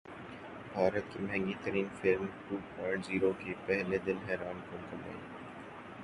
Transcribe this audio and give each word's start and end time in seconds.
بھارت 0.73 1.11
کی 1.13 1.19
مہنگی 1.21 1.53
ترین 1.63 1.87
فلم 1.99 2.25
ٹو 2.47 2.57
پوائنٹ 2.75 3.05
زیرو 3.05 3.31
کی 3.39 3.53
پہلے 3.65 3.97
دن 4.05 4.17
حیران 4.29 4.59
کن 4.69 4.81
کمائی 4.91 5.17